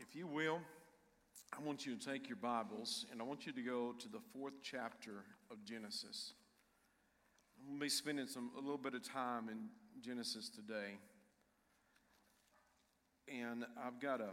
[0.00, 0.60] If you will,
[1.52, 4.18] I want you to take your Bibles and I want you to go to the
[4.32, 6.32] fourth chapter of Genesis.
[7.60, 9.68] I'm going to be spending some, a little bit of time in
[10.00, 10.96] Genesis today.
[13.28, 14.30] And I've got a,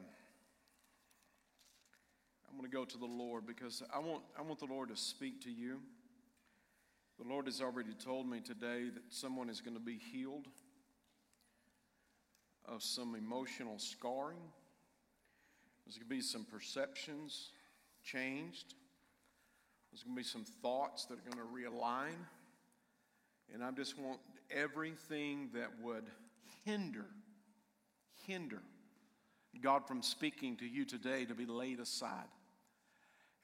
[2.50, 4.96] I'm going to go to the Lord because I want, I want the Lord to
[4.96, 5.82] speak to you.
[7.22, 10.48] The Lord has already told me today that someone is going to be healed
[12.66, 14.40] of some emotional scarring.
[15.88, 17.52] There's going to be some perceptions
[18.04, 18.74] changed.
[19.90, 22.18] There's going to be some thoughts that are going to realign.
[23.54, 24.20] And I just want
[24.52, 26.04] everything that would
[26.66, 27.06] hinder,
[28.26, 28.60] hinder
[29.62, 32.28] God from speaking to you today to be laid aside.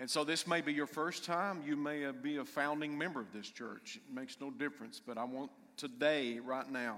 [0.02, 1.64] And so this may be your first time.
[1.66, 4.02] You may be a founding member of this church.
[4.06, 5.00] It makes no difference.
[5.00, 6.98] But I want today, right now,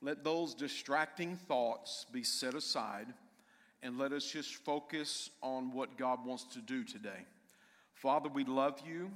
[0.00, 3.08] let those distracting thoughts be set aside
[3.82, 7.26] and let us just focus on what God wants to do today.
[7.94, 9.10] Father, we love you,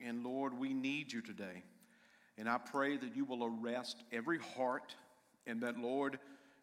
[0.00, 1.62] and Lord, we need you today.
[2.36, 4.94] And I pray that you will arrest every heart,
[5.46, 6.18] and that, Lord,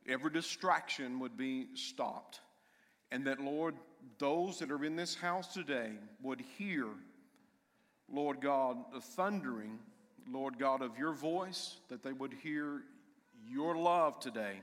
[0.08, 2.42] every distraction would be stopped.
[3.12, 3.76] And that, Lord,
[4.20, 6.88] those that are in this house today would hear,
[8.12, 9.80] Lord God, the thundering,
[10.30, 12.84] Lord God, of your voice, that they would hear
[13.48, 14.62] your love today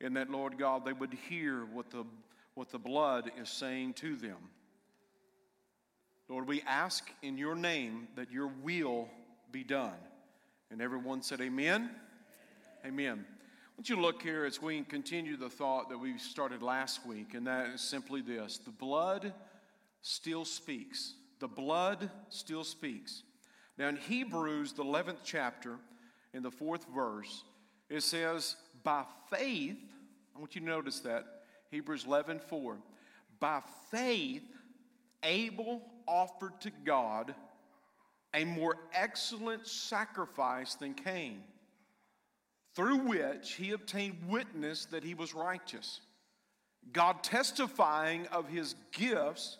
[0.00, 2.04] and that, Lord God, they would hear what the,
[2.54, 4.36] what the blood is saying to them.
[6.28, 9.08] Lord, we ask in your name that your will
[9.52, 9.94] be done.
[10.70, 11.90] And everyone said, Amen.
[12.84, 13.24] Amen.
[13.28, 17.06] I want you to look here as we continue the thought that we started last
[17.06, 19.32] week, and that is simply this the blood
[20.02, 21.14] still speaks.
[21.38, 23.22] The blood still speaks.
[23.76, 25.76] Now, in Hebrews, the 11th chapter,
[26.32, 27.44] in the fourth verse,
[27.88, 29.78] it says, by faith,
[30.34, 31.24] I want you to notice that,
[31.70, 32.76] Hebrews 11 4.
[33.40, 34.42] By faith,
[35.22, 37.34] Abel offered to God
[38.34, 41.42] a more excellent sacrifice than Cain,
[42.74, 46.00] through which he obtained witness that he was righteous.
[46.92, 49.58] God testifying of his gifts,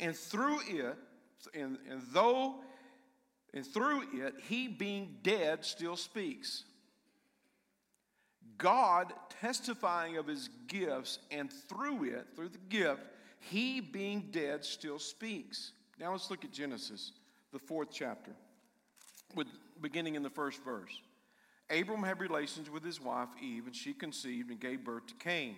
[0.00, 0.96] and through it,
[1.54, 2.56] and, and though,
[3.54, 6.64] and through it, he being dead still speaks.
[8.58, 13.02] God testifying of his gifts, and through it, through the gift,
[13.40, 15.72] he being dead still speaks.
[15.98, 17.12] Now let's look at Genesis,
[17.52, 18.32] the fourth chapter,
[19.34, 19.46] with,
[19.80, 21.00] beginning in the first verse.
[21.70, 25.56] Abram had relations with his wife Eve, and she conceived and gave birth to Cain,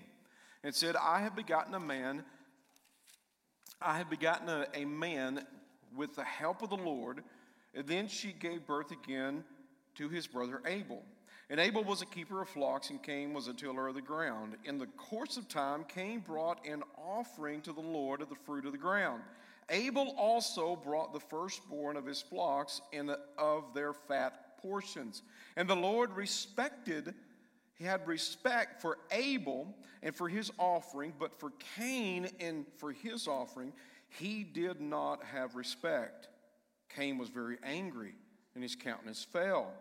[0.63, 2.25] and said, I have begotten a man,
[3.81, 5.47] I have begotten a, a man
[5.97, 7.23] with the help of the Lord.
[7.75, 9.45] And then she gave birth again
[9.95, 11.03] to his brother Abel.
[11.51, 14.55] And Abel was a keeper of flocks, and Cain was a tiller of the ground.
[14.65, 18.67] In the course of time, Cain brought an offering to the Lord of the fruit
[18.67, 19.21] of the ground.
[19.69, 25.23] Abel also brought the firstborn of his flocks and of their fat portions.
[25.57, 27.15] And the Lord respected,
[27.75, 29.75] he had respect for Abel
[30.05, 33.73] and for his offering, but for Cain and for his offering,
[34.09, 36.29] he did not have respect.
[36.95, 38.15] Cain was very angry,
[38.55, 39.73] and his countenance fell.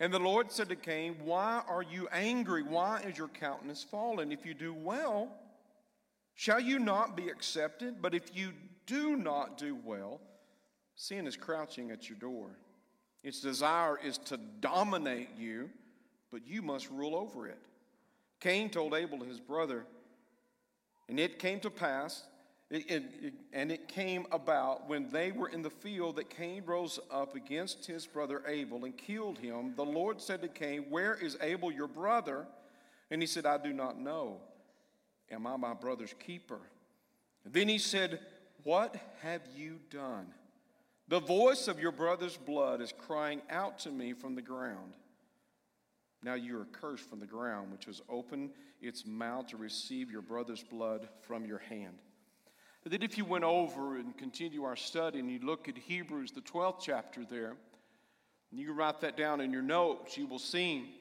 [0.00, 2.62] And the Lord said to Cain, Why are you angry?
[2.62, 4.32] Why is your countenance fallen?
[4.32, 5.28] If you do well,
[6.34, 8.02] shall you not be accepted?
[8.02, 8.52] But if you
[8.86, 10.20] do not do well,
[10.96, 12.50] sin is crouching at your door.
[13.22, 15.70] Its desire is to dominate you,
[16.30, 17.58] but you must rule over it.
[18.40, 19.86] Cain told Abel his brother,
[21.08, 22.24] and it came to pass
[22.72, 26.98] it, it, and it came about when they were in the field that Cain rose
[27.10, 29.74] up against his brother Abel and killed him.
[29.76, 32.46] The Lord said to Cain, Where is Abel your brother?
[33.10, 34.40] And he said, I do not know.
[35.30, 36.60] Am I my brother's keeper?
[37.44, 38.20] And then he said,
[38.62, 40.28] What have you done?
[41.08, 44.94] The voice of your brother's blood is crying out to me from the ground.
[46.22, 50.22] Now you are cursed from the ground, which has opened its mouth to receive your
[50.22, 51.98] brother's blood from your hand.
[52.82, 56.32] But then, if you went over and continue our study and you look at Hebrews,
[56.32, 57.54] the 12th chapter there,
[58.50, 60.92] and you write that down in your notes, you will see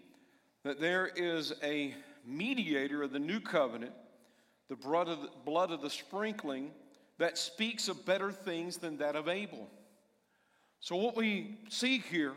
[0.63, 1.95] that there is a
[2.25, 3.93] mediator of the new covenant,
[4.69, 6.71] the blood of the, blood of the sprinkling,
[7.17, 9.67] that speaks of better things than that of Abel.
[10.79, 12.33] So, what we see here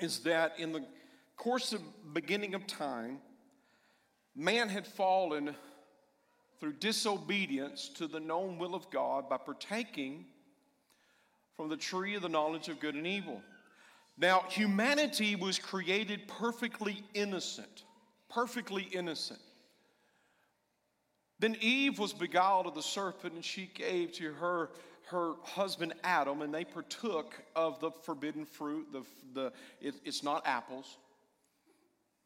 [0.00, 0.84] is that in the
[1.36, 1.80] course of
[2.12, 3.18] beginning of time,
[4.36, 5.54] man had fallen
[6.58, 10.26] through disobedience to the known will of God by partaking
[11.56, 13.40] from the tree of the knowledge of good and evil.
[14.18, 17.84] Now, humanity was created perfectly innocent,
[18.30, 19.40] perfectly innocent.
[21.38, 24.70] Then Eve was beguiled of the serpent, and she gave to her
[25.06, 28.86] her husband Adam, and they partook of the forbidden fruit.
[28.92, 29.02] The,
[29.34, 30.98] the, it, it's not apples.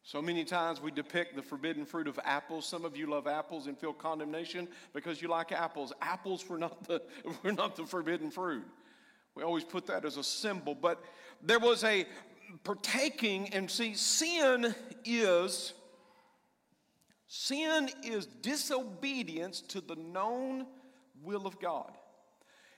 [0.03, 2.65] So many times we depict the forbidden fruit of apples.
[2.65, 5.93] Some of you love apples and feel condemnation because you like apples.
[6.01, 7.01] Apples were not the,
[7.43, 8.65] were not the forbidden fruit.
[9.35, 10.75] We always put that as a symbol.
[10.75, 11.03] But
[11.41, 12.05] there was a
[12.63, 14.75] partaking, and see, sin
[15.05, 15.73] is
[17.27, 20.67] sin is disobedience to the known
[21.23, 21.93] will of God.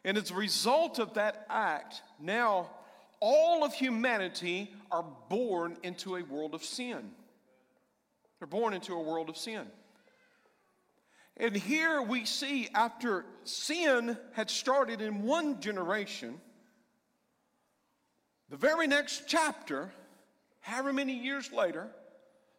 [0.06, 2.70] And as a result of that act, now
[3.26, 7.12] all of humanity are born into a world of sin.
[8.38, 9.66] They're born into a world of sin.
[11.38, 16.42] And here we see after sin had started in one generation,
[18.50, 19.90] the very next chapter,
[20.60, 21.88] however many years later,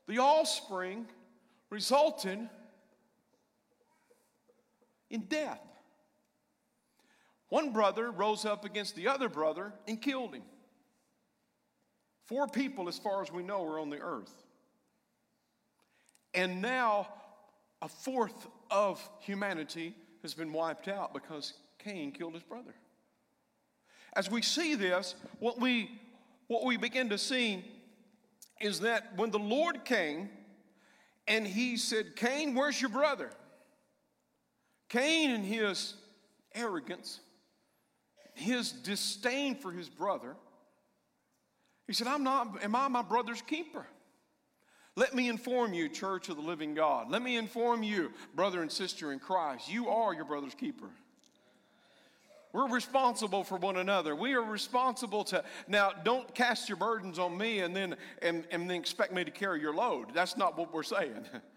[0.08, 1.05] the offspring
[1.69, 2.38] resulted
[5.11, 5.61] in death.
[7.55, 10.43] One brother rose up against the other brother and killed him.
[12.25, 14.35] Four people, as far as we know, are on the earth.
[16.35, 17.06] And now
[17.81, 22.75] a fourth of humanity has been wiped out because Cain killed his brother.
[24.17, 25.93] As we see this, what we,
[26.49, 27.65] what we begin to see
[28.61, 30.29] is that when the Lord came
[31.29, 33.31] and he said, Cain, where's your brother?
[34.89, 35.95] Cain, in his
[36.53, 37.21] arrogance,
[38.35, 40.37] his disdain for his brother,
[41.87, 43.87] he said, I'm not, am I my brother's keeper?
[44.97, 47.11] Let me inform you, church of the living God.
[47.11, 50.89] Let me inform you, brother and sister in Christ, you are your brother's keeper.
[52.53, 54.15] We're responsible for one another.
[54.15, 58.71] We are responsible to now don't cast your burdens on me and then and, and
[58.71, 60.15] then expect me to carry your load.
[60.15, 61.27] That's not what we're saying.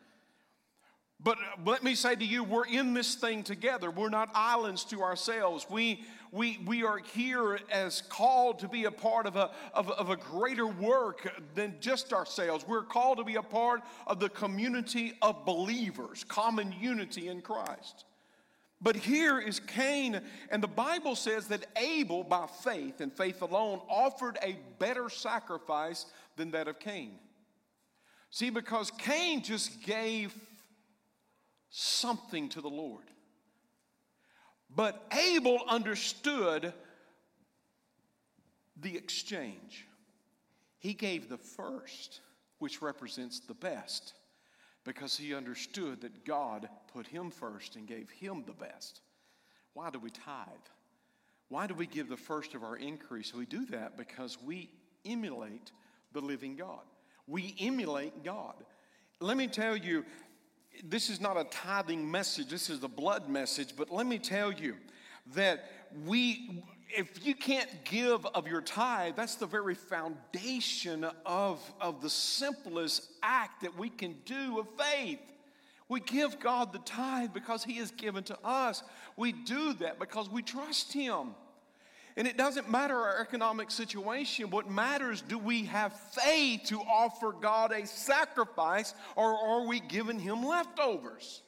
[1.20, 3.90] But let me say to you, we're in this thing together.
[3.90, 5.66] We're not islands to ourselves.
[5.68, 10.10] We, we, we are here as called to be a part of a, of, of
[10.10, 12.66] a greater work than just ourselves.
[12.68, 18.06] We're called to be a part of the community of believers, common unity in Christ.
[18.80, 20.22] But here is Cain,
[20.52, 26.06] and the Bible says that Abel, by faith and faith alone, offered a better sacrifice
[26.36, 27.14] than that of Cain.
[28.30, 30.36] See, because Cain just gave
[31.70, 33.06] something to the Lord.
[34.78, 36.72] But Abel understood
[38.80, 39.88] the exchange.
[40.78, 42.22] He gave the first,
[42.60, 44.14] which represents the best,
[44.84, 49.02] because he understood that God put him first and gave him the best.
[49.74, 50.46] Why do we tithe?
[51.50, 53.34] Why do we give the first of our increase?
[53.34, 54.70] We do that because we
[55.04, 55.72] emulate
[56.12, 56.84] the living God.
[57.26, 58.64] We emulate God.
[59.20, 60.06] Let me tell you,
[60.84, 64.52] this is not a tithing message, this is the blood message, but let me tell
[64.52, 64.76] you
[65.36, 65.66] that
[66.06, 72.10] we, if you can't give of your tithe, that's the very foundation of, of the
[72.10, 75.20] simplest act that we can do of faith.
[75.90, 78.84] We give God the tithe because He has given to us.
[79.16, 81.30] We do that because we trust Him.
[82.18, 84.50] And it doesn't matter our economic situation.
[84.50, 90.20] What matters, do we have faith to offer God a sacrifice or are we giving
[90.20, 91.44] Him leftovers?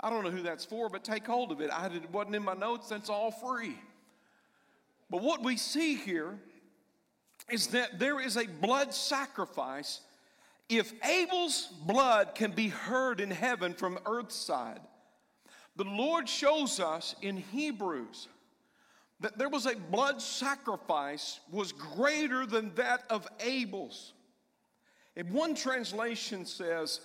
[0.00, 1.70] I don't know who that's for, but take hold of it.
[1.70, 3.78] I it wasn't in my notes, that's all free.
[5.10, 6.38] But what we see here
[7.50, 10.00] is that there is a blood sacrifice.
[10.70, 14.80] If Abel's blood can be heard in heaven from earth's side,
[15.76, 18.28] the Lord shows us in Hebrews
[19.20, 24.12] that there was a blood sacrifice was greater than that of Abel's.
[25.16, 27.00] And one translation says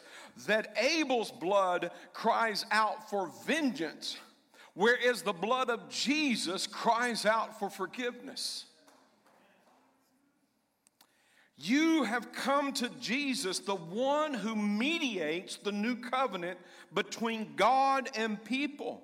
[0.46, 4.18] that Abel's blood cries out for vengeance,
[4.74, 8.66] whereas the blood of Jesus cries out for forgiveness.
[11.58, 16.60] You have come to Jesus, the one who mediates the new covenant
[16.94, 19.02] between God and people,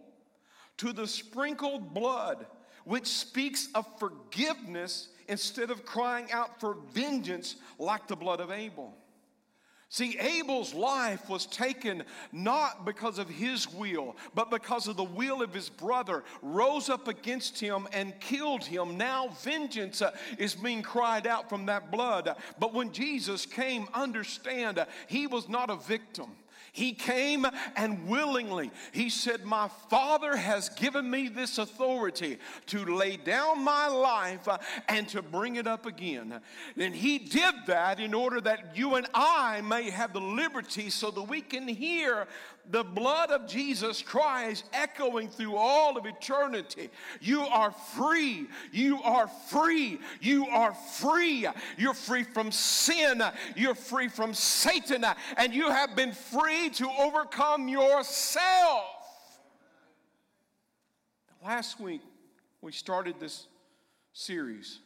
[0.77, 2.45] to the sprinkled blood
[2.87, 8.95] which speaks of forgiveness instead of crying out for vengeance like the blood of Abel.
[9.89, 15.41] See, Abel's life was taken not because of his will, but because of the will
[15.41, 18.97] of his brother, rose up against him and killed him.
[18.97, 22.35] Now vengeance uh, is being cried out from that blood.
[22.57, 26.31] But when Jesus came, understand, uh, he was not a victim.
[26.77, 33.17] He came and willingly, he said, My Father has given me this authority to lay
[33.17, 36.39] down my life uh, and to bring it up again.
[36.77, 41.09] And he did that in order that you and I may have the liberty so
[41.09, 42.27] that we can hear
[42.69, 46.89] the blood of Jesus Christ echoing through all of eternity.
[47.21, 48.47] You are free.
[48.71, 49.99] You are free.
[50.21, 51.47] You are free.
[51.77, 53.23] You're free from sin.
[53.55, 55.05] You're free from Satan.
[55.37, 58.85] And you have been free to overcome yourself.
[61.43, 62.01] Last week,
[62.61, 63.47] we started this
[64.11, 64.79] series,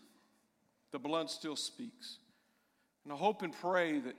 [0.92, 2.18] The Blood Still Speaks.
[3.04, 4.16] And I hope and pray that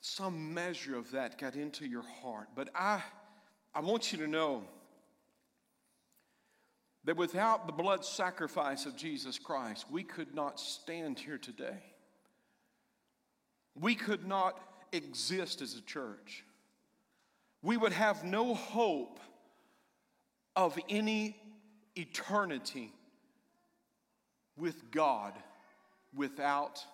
[0.00, 2.48] some measure of that got into your heart.
[2.54, 3.02] But I,
[3.74, 4.64] I want you to know
[7.04, 11.82] that without the blood sacrifice of Jesus Christ, we could not stand here today.
[13.74, 14.58] We could not
[14.92, 16.44] exist as a church.
[17.62, 19.20] We would have no hope
[20.56, 21.36] of any
[21.96, 22.92] eternity
[24.56, 25.34] with God
[26.14, 26.84] without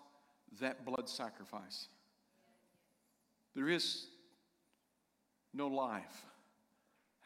[0.60, 1.88] that blood sacrifice.
[3.56, 4.06] There is
[5.54, 6.26] no life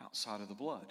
[0.01, 0.87] outside of the blood.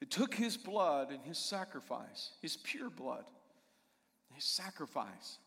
[0.00, 3.24] It took his blood and his sacrifice, his pure blood,
[4.32, 5.38] his sacrifice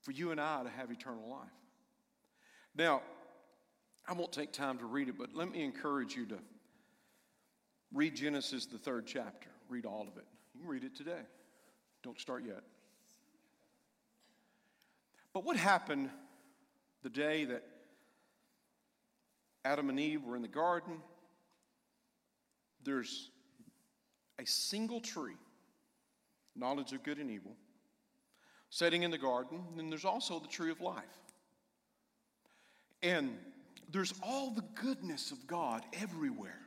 [0.00, 1.48] for you and I to have eternal life.
[2.76, 3.02] Now,
[4.06, 6.38] I won't take time to read it, but let me encourage you to
[7.92, 9.48] read Genesis, the third chapter.
[9.68, 10.26] Read all of it.
[10.54, 11.22] You can read it today.
[12.04, 12.62] Don't start yet.
[15.32, 16.10] But what happened
[17.02, 17.62] the day that
[19.64, 21.00] Adam and Eve were in the garden?
[22.82, 23.30] There's
[24.38, 25.36] a single tree,
[26.56, 27.56] knowledge of good and evil,
[28.70, 31.04] setting in the garden, and there's also the tree of life.
[33.02, 33.36] And
[33.90, 36.60] there's all the goodness of God everywhere.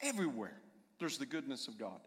[0.00, 0.60] Everywhere,
[0.98, 2.00] there's the goodness of God.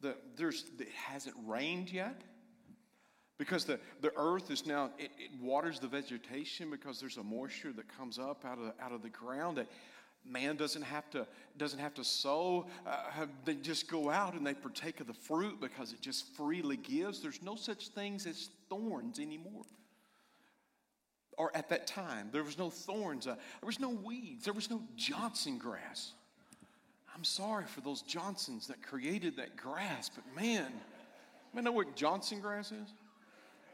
[0.00, 2.22] The, there's, it hasn't rained yet
[3.38, 7.72] because the, the earth is now, it, it waters the vegetation because there's a moisture
[7.72, 9.68] that comes up out of, out of the ground that
[10.24, 11.26] man doesn't have to,
[11.56, 12.66] doesn't have to sow.
[12.86, 16.76] Uh, they just go out and they partake of the fruit because it just freely
[16.76, 17.22] gives.
[17.22, 19.62] There's no such things as thorns anymore
[21.38, 22.28] or at that time.
[22.32, 26.12] There was no thorns, uh, there was no weeds, there was no Johnson grass.
[27.14, 30.72] I'm sorry for those Johnsons that created that grass, but man,
[31.54, 32.88] you know what Johnson grass is?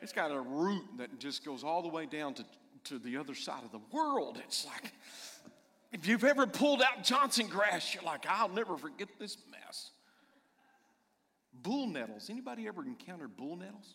[0.04, 2.44] It's got a root that just goes all the way down to,
[2.84, 4.38] to the other side of the world.
[4.44, 4.92] It's like,
[5.92, 9.92] if you've ever pulled out Johnson grass, you're like, I'll never forget this mess.
[11.54, 12.28] Bull nettles.
[12.28, 13.94] Anybody ever encountered bull nettles?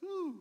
[0.00, 0.40] Whew.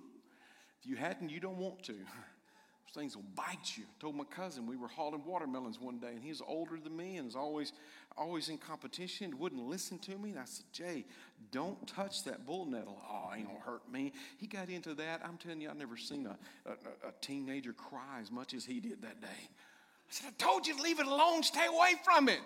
[0.81, 1.93] If you hadn't, you don't want to.
[1.93, 3.83] Those things will bite you.
[3.83, 7.17] I told my cousin we were hauling watermelons one day, and he's older than me
[7.17, 7.71] and is always,
[8.19, 9.39] always in competition.
[9.39, 10.31] Wouldn't listen to me.
[10.31, 11.05] And I said, Jay,
[11.51, 13.01] don't touch that bull nettle.
[13.09, 14.11] Oh, ain't gonna hurt me.
[14.37, 15.21] He got into that.
[15.23, 16.37] I'm telling you, I've never seen a,
[16.69, 16.73] a,
[17.07, 19.27] a teenager cry as much as he did that day.
[19.27, 21.43] I said, I told you to leave it alone.
[21.43, 22.41] Stay away from it.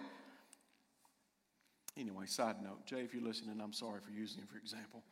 [1.98, 5.04] Anyway, side note, Jay, if you're listening, I'm sorry for using him for example.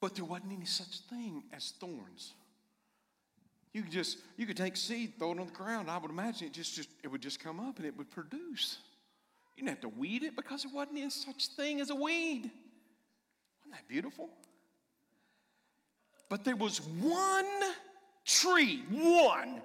[0.00, 2.32] But there wasn't any such thing as thorns.
[3.72, 5.90] You could just you could take seed, throw it on the ground.
[5.90, 8.78] I would imagine it just, just it would just come up and it would produce.
[9.56, 12.50] You didn't have to weed it because there wasn't any such thing as a weed.
[13.60, 14.30] Wasn't that beautiful?
[16.28, 17.46] But there was one
[18.24, 19.62] tree, one.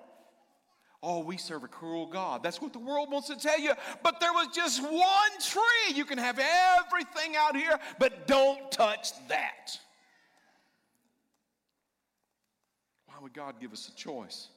[1.02, 2.42] Oh, we serve a cruel God.
[2.42, 3.74] That's what the world wants to tell you.
[4.02, 5.94] But there was just one tree.
[5.96, 9.80] You can have everything out here, but don't touch that.
[13.06, 14.50] Why would God give us a choice?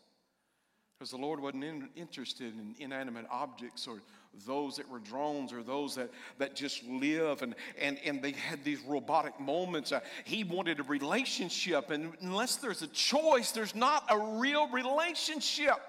[0.98, 4.02] Because the Lord wasn't in, interested in inanimate objects or
[4.46, 8.62] those that were drones or those that, that just live and, and, and they had
[8.64, 9.90] these robotic moments.
[9.90, 15.80] Uh, he wanted a relationship, and unless there's a choice, there's not a real relationship.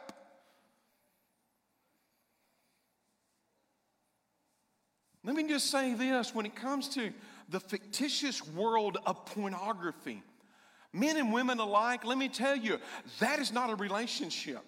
[5.26, 7.12] Let me just say this when it comes to
[7.50, 10.24] the fictitious world of pornography,
[10.92, 12.80] Men and women alike, let me tell you,
[13.20, 14.64] that is not a relationship.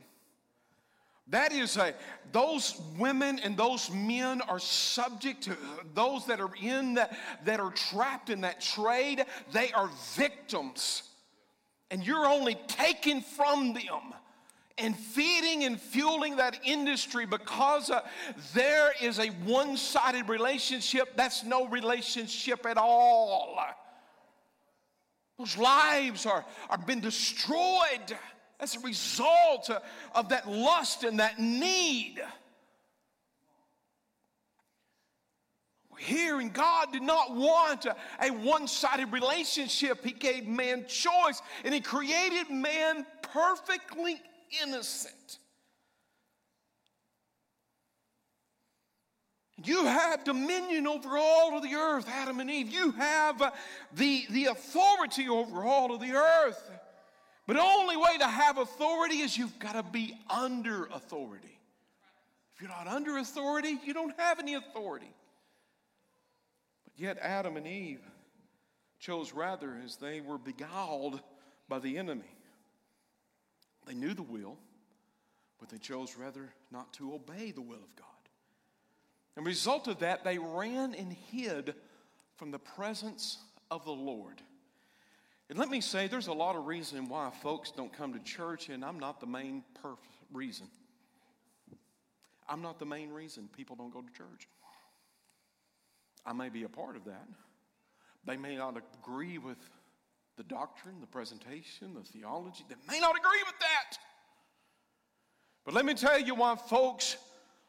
[1.27, 1.93] That is a,
[2.31, 5.57] those women and those men are subject to
[5.95, 11.03] those that are in that, that are trapped in that trade, they are victims.
[11.89, 14.13] And you're only taken from them
[14.77, 18.01] and feeding and fueling that industry because uh,
[18.53, 21.15] there is a one sided relationship.
[21.15, 23.57] That's no relationship at all.
[25.41, 28.15] Those lives are, are been destroyed
[28.59, 29.71] as a result
[30.13, 32.21] of that lust and that need.
[36.41, 37.87] And God did not want
[38.21, 40.05] a one sided relationship.
[40.05, 44.21] He gave man choice and He created man perfectly
[44.63, 45.39] innocent.
[49.63, 52.69] You have dominion over all of the earth, Adam and Eve.
[52.69, 53.51] You have uh,
[53.93, 56.71] the, the authority over all of the earth.
[57.47, 61.59] But the only way to have authority is you've got to be under authority.
[62.55, 65.13] If you're not under authority, you don't have any authority.
[66.85, 68.01] But yet, Adam and Eve
[68.99, 71.19] chose rather as they were beguiled
[71.67, 72.37] by the enemy.
[73.87, 74.57] They knew the will,
[75.59, 78.07] but they chose rather not to obey the will of God.
[79.35, 81.73] And result of that, they ran and hid
[82.35, 83.37] from the presence
[83.69, 84.41] of the Lord.
[85.49, 88.69] And let me say, there's a lot of reason why folks don't come to church,
[88.69, 89.97] and I'm not the main perf-
[90.31, 90.67] reason.
[92.47, 94.47] I'm not the main reason people don't go to church.
[96.25, 97.27] I may be a part of that.
[98.25, 99.57] They may not agree with
[100.37, 102.63] the doctrine, the presentation, the theology.
[102.69, 103.97] They may not agree with that.
[105.65, 107.17] But let me tell you why folks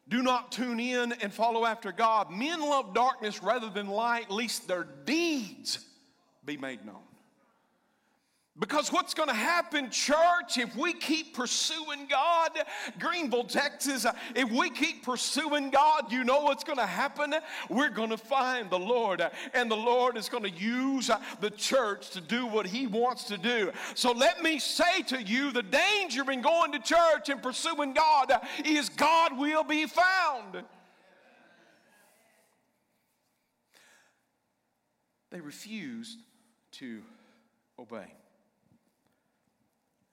[0.09, 2.31] do not tune in and follow after God.
[2.31, 5.87] Men love darkness rather than light, lest their deeds
[6.45, 7.03] be made known.
[8.59, 12.51] Because what's going to happen, church, if we keep pursuing God,
[12.99, 14.05] Greenville, Texas,
[14.37, 17.35] if we keep pursuing God, you know what's going to happen?
[17.71, 22.11] We're going to find the Lord, and the Lord is going to use the church
[22.11, 23.73] to do what He wants to do.
[23.95, 28.33] So let me say to you the danger in going to church and pursuing God
[28.67, 30.63] is God will be found.
[35.31, 36.19] They refused
[36.73, 37.01] to
[37.79, 38.13] obey.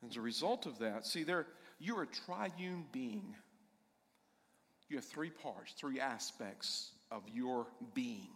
[0.08, 1.48] As a result of that, see, there,
[1.79, 3.36] you're a triune being.
[4.88, 8.29] You have three parts, three aspects of your being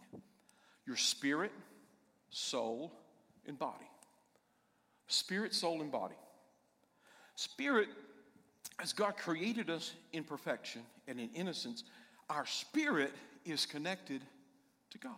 [0.86, 1.52] your spirit,
[2.30, 2.92] soul,
[3.46, 3.88] and body.
[5.06, 6.14] Spirit, soul, and body.
[7.36, 7.88] Spirit,
[8.80, 11.84] as God created us in perfection and in innocence,
[12.28, 13.12] our spirit
[13.44, 14.22] is connected
[14.90, 15.12] to God.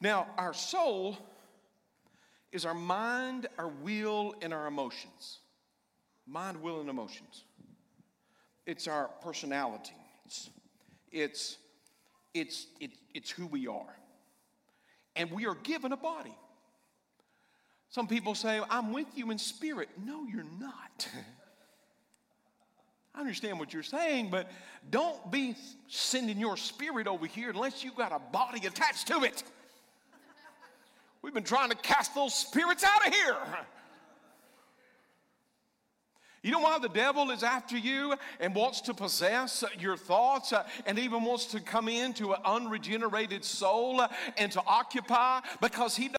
[0.00, 1.18] Now, our soul
[2.52, 5.38] is our mind, our will, and our emotions.
[6.26, 7.44] Mind, will, and emotions.
[8.66, 9.94] It's our personality.
[10.24, 10.50] It's,
[11.10, 11.58] it's,
[12.34, 13.96] it's, it, it's who we are.
[15.16, 16.36] And we are given a body.
[17.90, 19.88] Some people say, I'm with you in spirit.
[20.04, 21.08] No, you're not.
[23.14, 24.50] I understand what you're saying, but
[24.88, 25.56] don't be
[25.88, 29.42] sending your spirit over here unless you've got a body attached to it.
[31.22, 33.36] We've been trying to cast those spirits out of here.
[36.42, 40.54] You know why the devil is after you and wants to possess your thoughts
[40.86, 44.02] and even wants to come into an unregenerated soul
[44.38, 45.40] and to occupy?
[45.60, 46.10] Because he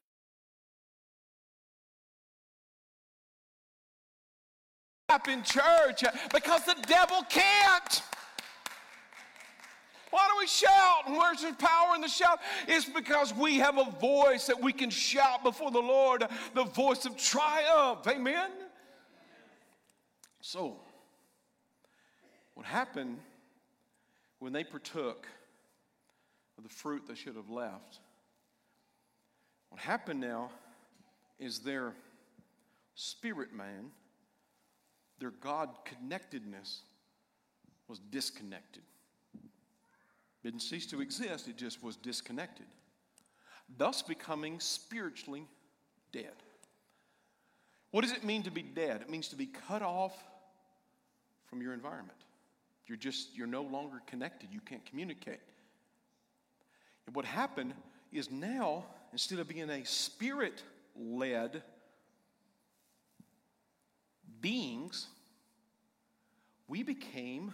[5.09, 8.01] up in church because the devil can't.
[10.11, 11.07] Why do we shout?
[11.07, 12.39] And where's the power in the shout?
[12.67, 17.05] It's because we have a voice that we can shout before the Lord, the voice
[17.05, 18.05] of triumph.
[18.07, 18.51] Amen?
[20.41, 20.75] So,
[22.55, 23.19] what happened
[24.39, 25.27] when they partook
[26.57, 27.99] of the fruit they should have left?
[29.69, 30.51] What happened now
[31.39, 31.93] is their
[32.95, 33.91] spirit man,
[35.19, 36.81] their God connectedness
[37.87, 38.83] was disconnected
[40.43, 42.65] didn't cease to exist, it just was disconnected,
[43.77, 45.47] thus becoming spiritually
[46.11, 46.33] dead.
[47.91, 49.01] What does it mean to be dead?
[49.01, 50.13] It means to be cut off
[51.45, 52.17] from your environment.
[52.87, 54.49] You're just, you're no longer connected.
[54.51, 55.39] You can't communicate.
[57.05, 57.73] And what happened
[58.11, 60.63] is now, instead of being a spirit
[60.95, 61.63] led
[64.39, 65.07] beings,
[66.67, 67.53] we became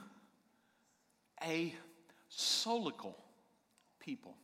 [1.43, 1.73] a
[2.32, 3.16] solical
[4.00, 4.36] people,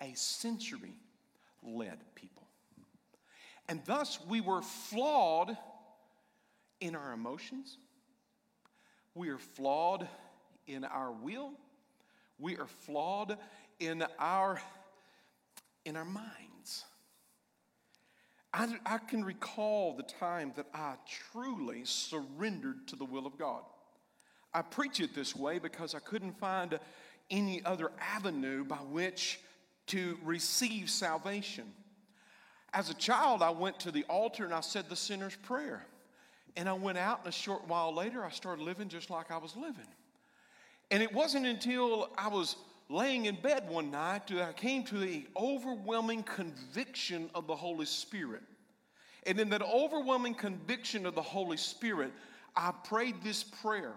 [0.00, 0.94] a sensory
[1.62, 2.42] led people.
[3.68, 5.56] And thus we were flawed
[6.80, 7.78] in our emotions,
[9.14, 10.08] we are flawed
[10.66, 11.52] in our will,
[12.38, 13.36] we are flawed
[13.78, 14.60] in our
[15.84, 16.84] in our minds.
[18.52, 20.94] I, I can recall the time that I
[21.32, 23.62] truly surrendered to the will of God.
[24.52, 26.78] I preach it this way because I couldn't find
[27.30, 29.40] any other avenue by which
[29.86, 31.64] to receive salvation.
[32.72, 35.84] As a child, I went to the altar and I said the sinner's prayer.
[36.56, 39.38] And I went out, and a short while later, I started living just like I
[39.38, 39.86] was living.
[40.90, 42.56] And it wasn't until I was
[42.88, 47.86] laying in bed one night that I came to the overwhelming conviction of the Holy
[47.86, 48.42] Spirit.
[49.26, 52.10] And in that overwhelming conviction of the Holy Spirit,
[52.56, 53.92] I prayed this prayer.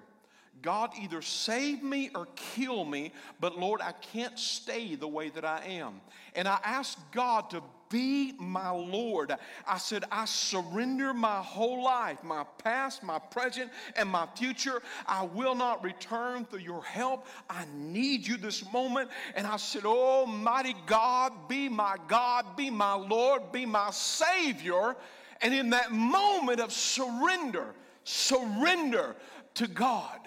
[0.62, 5.44] God, either save me or kill me, but Lord, I can't stay the way that
[5.44, 6.00] I am.
[6.36, 9.36] And I asked God to be my Lord.
[9.68, 14.82] I said, I surrender my whole life, my past, my present, and my future.
[15.06, 17.28] I will not return through your help.
[17.50, 19.12] I need you this moment.
[19.36, 24.96] And I said, Oh, mighty God, be my God, be my Lord, be my Savior.
[25.42, 29.16] And in that moment of surrender, surrender
[29.56, 30.20] to God,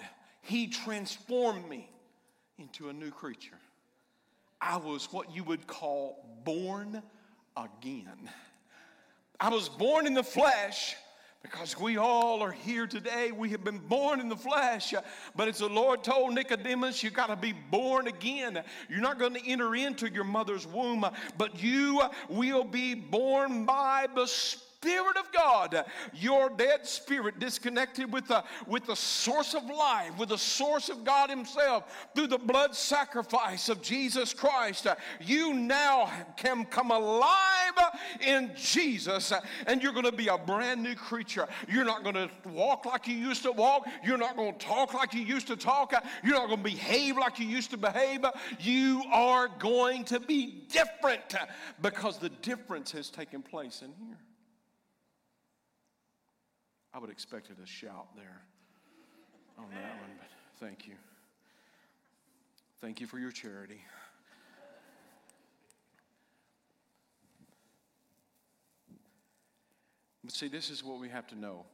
[0.47, 1.89] He transformed me
[2.57, 3.59] into a new creature.
[4.61, 7.03] I was what you would call born
[7.57, 8.29] again.
[9.41, 10.95] I was born in the flesh
[11.43, 13.33] because we all are here today.
[13.33, 14.93] We have been born in the flesh.
[15.35, 18.63] But as the Lord told Nicodemus, you got to be born again.
[18.89, 21.05] You're not going to enter into your mother's womb,
[21.37, 28.09] but you will be born by the Spirit Spirit of God, your dead spirit disconnected
[28.09, 32.37] with the, with the source of life, with the source of God Himself, through the
[32.37, 37.27] blood sacrifice of Jesus Christ, uh, you now can come alive
[38.21, 41.49] in Jesus uh, and you're going to be a brand new creature.
[41.67, 43.89] You're not going to walk like you used to walk.
[44.05, 45.91] You're not going to talk like you used to talk.
[45.91, 48.23] Uh, you're not going to behave like you used to behave.
[48.61, 51.35] You are going to be different
[51.81, 54.17] because the difference has taken place in here.
[56.97, 58.41] I would expected a shout there
[59.55, 60.29] on that one, but
[60.59, 60.95] thank you.
[62.81, 63.81] Thank you for your charity.
[70.23, 71.65] But see, this is what we have to know.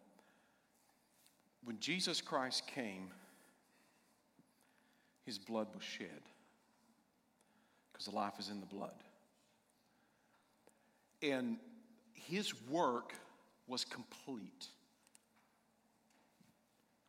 [1.63, 3.07] When Jesus Christ came,
[5.25, 6.09] his blood was shed
[7.93, 8.91] because life is in the blood.
[11.21, 11.55] And
[12.11, 13.13] his work
[13.67, 14.67] was complete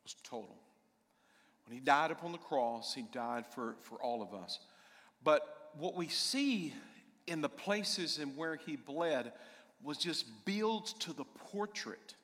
[0.04, 0.56] was total.
[1.66, 4.60] When he died upon the cross, he died for, for all of us.
[5.22, 5.42] But
[5.76, 6.74] what we see
[7.26, 9.32] in the places and where he bled
[9.82, 12.14] was just builds to the portrait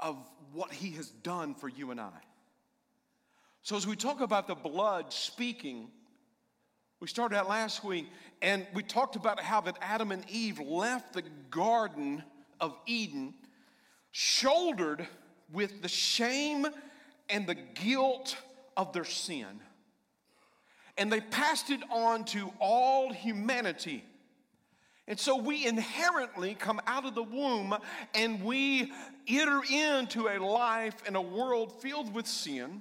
[0.00, 0.16] of
[0.52, 2.10] what he has done for you and I.
[3.62, 5.88] So, as we talk about the blood speaking,
[7.00, 8.06] we started out last week
[8.40, 12.22] and we talked about how that Adam and Eve left the Garden
[12.60, 13.34] of Eden,
[14.12, 15.06] shouldered
[15.52, 16.66] with the shame
[17.28, 18.36] and the guilt
[18.76, 19.60] of their sin.
[20.98, 24.04] And they passed it on to all humanity.
[25.08, 27.76] And so we inherently come out of the womb
[28.14, 28.92] and we
[29.28, 32.80] enter into a life and a world filled with sin.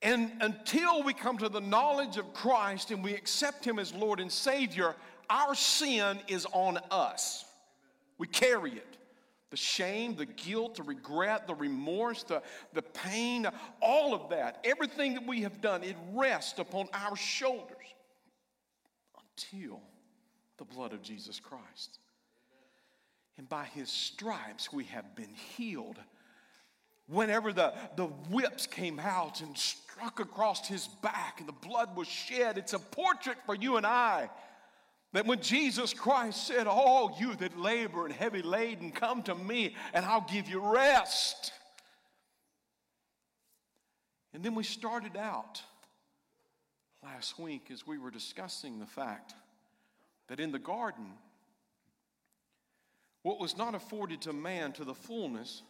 [0.00, 4.20] And until we come to the knowledge of Christ and we accept Him as Lord
[4.20, 4.94] and Savior,
[5.28, 7.44] our sin is on us.
[8.16, 8.87] We carry it
[9.50, 12.42] the shame, the guilt, the regret, the remorse, the,
[12.74, 13.46] the pain,
[13.80, 17.76] all of that, everything that we have done, it rests upon our shoulders
[19.18, 19.80] until
[20.58, 21.98] the blood of Jesus Christ.
[23.38, 25.96] And by his stripes, we have been healed.
[27.06, 32.06] Whenever the, the whips came out and struck across his back and the blood was
[32.06, 34.28] shed, it's a portrait for you and I
[35.12, 39.74] that when Jesus Christ said, All you that labor and heavy laden, come to me
[39.94, 41.52] and I'll give you rest.
[44.34, 45.62] And then we started out
[47.02, 49.34] last week as we were discussing the fact
[50.28, 51.06] that in the garden,
[53.22, 55.62] what was not afforded to man to the fullness,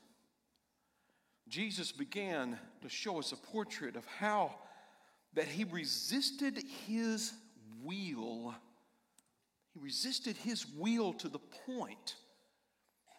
[1.49, 4.55] Jesus began to show us a portrait of how
[5.35, 7.33] that he resisted his
[7.83, 8.55] will
[9.79, 12.17] resisted his will to the point.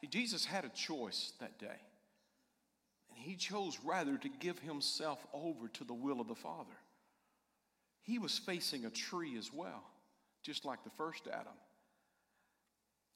[0.10, 1.68] Jesus had a choice that day.
[3.10, 6.78] And he chose rather to give himself over to the will of the Father.
[8.02, 9.84] He was facing a tree as well,
[10.44, 11.54] just like the first Adam.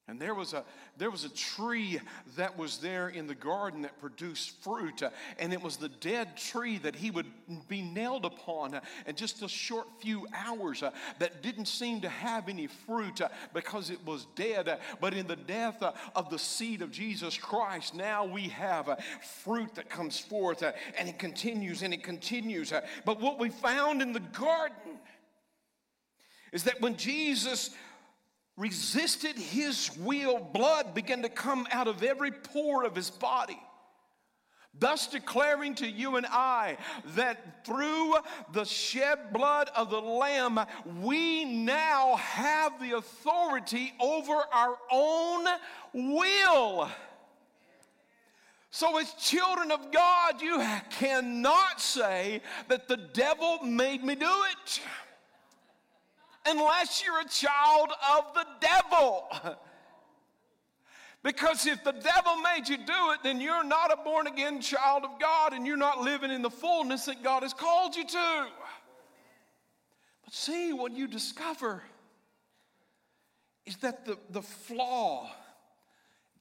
[0.09, 0.65] And there was, a,
[0.97, 2.01] there was a tree
[2.35, 5.01] that was there in the garden that produced fruit.
[5.01, 7.27] Uh, and it was the dead tree that he would
[7.69, 12.09] be nailed upon uh, in just a short few hours uh, that didn't seem to
[12.09, 13.21] have any fruit
[13.53, 14.77] because it was dead.
[14.99, 19.01] But in the death of the seed of Jesus Christ, now we have
[19.43, 20.63] fruit that comes forth
[20.97, 22.73] and it continues and it continues.
[23.05, 24.99] but what we found in the garden
[26.51, 27.69] is that when Jesus
[28.57, 33.59] resisted his will, blood began to come out of every pore of his body.
[34.77, 36.77] Thus, declaring to you and I
[37.15, 38.15] that through
[38.53, 40.59] the shed blood of the Lamb,
[40.99, 45.45] we now have the authority over our own
[45.93, 46.89] will.
[48.71, 50.57] So, as children of God, you
[50.89, 54.81] cannot say that the devil made me do it
[56.45, 59.57] unless you're a child of the devil.
[61.23, 65.05] Because if the devil made you do it, then you're not a born again child
[65.05, 68.47] of God and you're not living in the fullness that God has called you to.
[70.25, 71.81] But see, what you discover
[73.65, 75.31] is that the, the flaw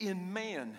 [0.01, 0.77] in man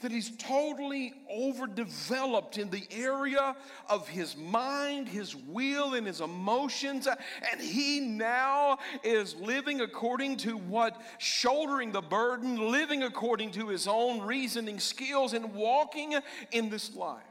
[0.00, 3.54] that he's totally overdeveloped in the area
[3.88, 7.06] of his mind, his will, and his emotions.
[7.06, 13.86] And he now is living according to what, shouldering the burden, living according to his
[13.86, 16.14] own reasoning skills, and walking
[16.52, 17.22] in this life.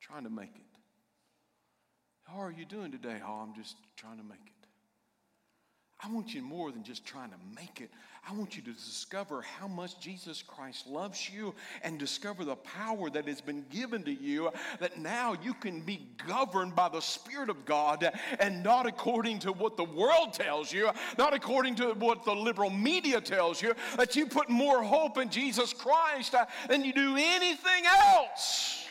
[0.00, 0.62] Trying to make it.
[2.24, 3.20] How are you doing today?
[3.26, 4.57] Oh, I'm just trying to make it.
[6.00, 7.90] I want you more than just trying to make it.
[8.28, 13.10] I want you to discover how much Jesus Christ loves you and discover the power
[13.10, 17.50] that has been given to you that now you can be governed by the Spirit
[17.50, 22.24] of God and not according to what the world tells you, not according to what
[22.24, 26.84] the liberal media tells you, that you put more hope in Jesus Christ uh, than
[26.84, 28.84] you do anything else.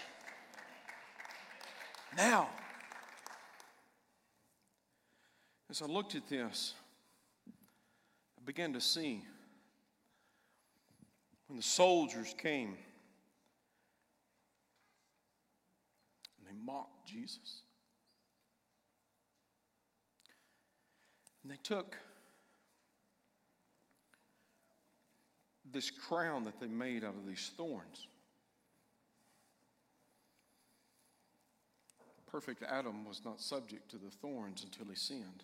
[2.18, 2.50] Now,
[5.70, 6.74] as I looked at this,
[8.48, 9.22] began to see
[11.48, 12.78] when the soldiers came
[16.38, 17.64] and they mocked Jesus.
[21.44, 21.98] And they took
[25.74, 28.08] this crown that they made out of these thorns.
[32.32, 35.44] Perfect Adam was not subject to the thorns until he sinned.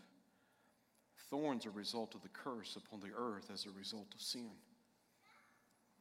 [1.34, 4.52] Thorns are a result of the curse upon the earth as a result of sin.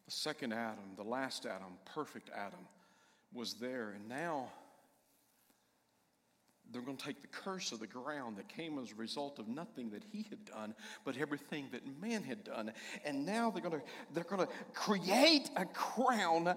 [0.05, 2.67] The second Adam, the last Adam, perfect Adam,
[3.33, 3.95] was there.
[3.97, 4.49] And now
[6.73, 9.47] they're going to take the curse of the ground that came as a result of
[9.47, 12.73] nothing that he had done, but everything that man had done.
[13.05, 13.83] And now they're going to
[14.15, 16.55] they're going to create a crown,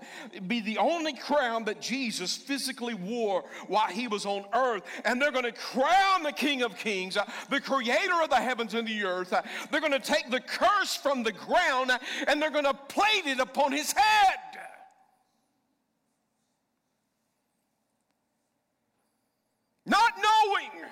[0.47, 4.83] be the only crown that Jesus physically wore while he was on earth.
[5.03, 7.17] And they're going to crown the King of Kings,
[7.49, 9.33] the creator of the heavens and the earth.
[9.71, 11.91] They're going to take the curse from the ground
[12.27, 14.39] and they're going to plate it upon his head.
[19.85, 20.89] not knowing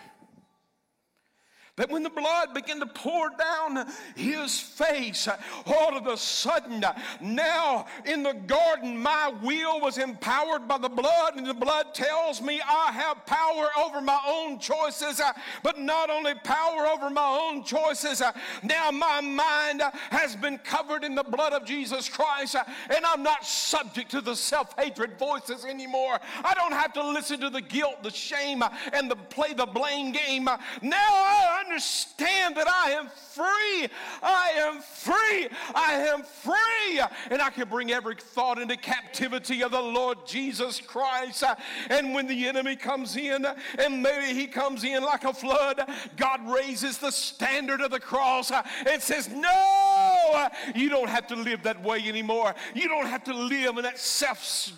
[1.75, 5.27] that when the blood began to pour down his face,
[5.65, 6.85] all of a sudden,
[7.19, 12.43] now in the garden, my will was empowered by the blood, and the blood tells
[12.43, 15.19] me I have power over my own choices.
[15.63, 18.21] But not only power over my own choices,
[18.61, 19.81] now my mind
[20.11, 24.35] has been covered in the blood of Jesus Christ, and I'm not subject to the
[24.35, 26.19] self hatred voices anymore.
[26.43, 30.11] I don't have to listen to the guilt, the shame, and the play the blame
[30.11, 30.43] game.
[30.43, 30.59] Now
[30.91, 33.89] I understand that I am free.
[34.21, 35.47] I am free.
[35.75, 37.01] I am free.
[37.29, 41.43] And I can bring every thought into captivity of the Lord Jesus Christ.
[41.89, 43.45] And when the enemy comes in,
[43.79, 45.81] and maybe he comes in like a flood,
[46.17, 51.63] God raises the standard of the cross and says, No, you don't have to live
[51.63, 52.53] that way anymore.
[52.73, 54.71] You don't have to live in that self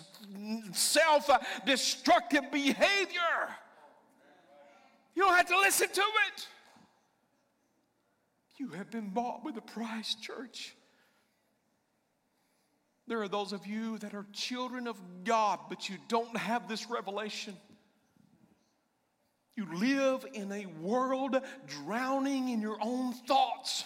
[0.72, 1.30] self
[1.64, 3.48] destructive behavior.
[5.14, 6.48] You don't have to listen to it.
[8.58, 10.74] You have been bought with a price, church.
[13.06, 16.88] There are those of you that are children of God, but you don't have this
[16.90, 17.56] revelation.
[19.56, 23.84] You live in a world drowning in your own thoughts.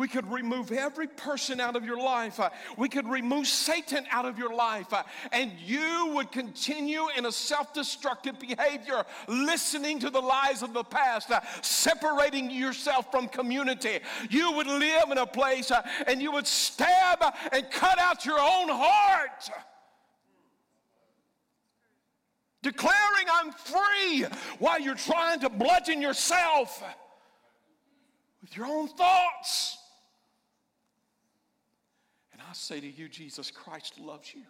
[0.00, 2.40] We could remove every person out of your life.
[2.40, 4.94] Uh, we could remove Satan out of your life.
[4.94, 10.72] Uh, and you would continue in a self destructive behavior, listening to the lies of
[10.72, 13.98] the past, uh, separating yourself from community.
[14.30, 15.70] You would live in a place
[16.06, 19.50] and you would stab and cut out your own heart.
[22.62, 24.24] Declaring, I'm free,
[24.60, 26.82] while you're trying to bludgeon yourself
[28.40, 29.76] with your own thoughts.
[32.50, 34.42] I say to you, Jesus Christ loves you.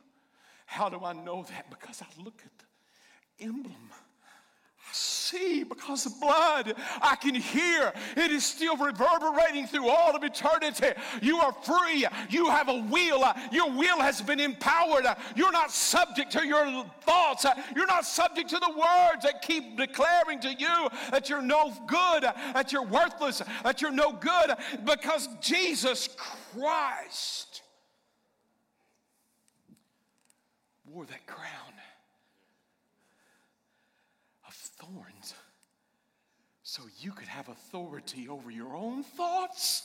[0.65, 1.69] How do I know that?
[1.69, 3.91] Because I look at the emblem.
[3.93, 6.73] I see because of blood.
[7.03, 7.93] I can hear.
[8.17, 10.87] It is still reverberating through all of eternity.
[11.21, 12.07] You are free.
[12.31, 13.23] You have a will.
[13.53, 15.05] Your will has been empowered.
[15.37, 17.45] You're not subject to your thoughts.
[17.77, 22.23] You're not subject to the words that keep declaring to you that you're no good,
[22.23, 27.60] that you're worthless, that you're no good, because Jesus Christ
[30.93, 31.75] wore that crown
[34.47, 35.35] of thorns
[36.63, 39.83] so you could have authority over your own thoughts.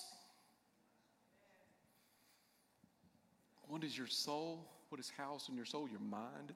[3.68, 4.66] What is your soul?
[4.90, 5.90] What is housed in your soul?
[5.90, 6.54] Your mind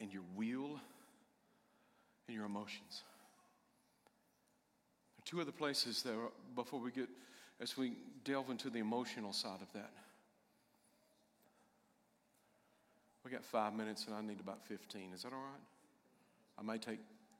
[0.00, 0.78] and your will
[2.28, 3.02] and your emotions.
[5.16, 6.14] There are two other places that
[6.54, 7.08] before we get,
[7.60, 9.92] as we delve into the emotional side of that.
[13.24, 15.12] We got five minutes and I need about 15.
[15.14, 15.60] Is that all right?
[16.58, 16.98] I may take